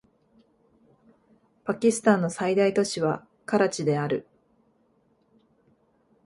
[1.63, 4.25] パキスタンの最大都市はカラチである